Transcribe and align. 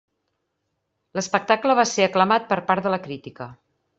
L'espectacle 1.19 1.77
va 1.81 1.85
ser 1.91 2.07
aclamat 2.07 2.49
per 2.53 2.59
part 2.71 2.87
de 2.89 2.95
la 2.97 3.01
crítica. 3.07 3.51